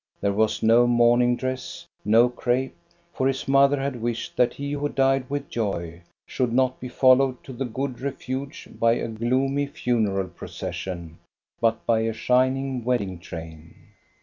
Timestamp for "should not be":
6.25-6.89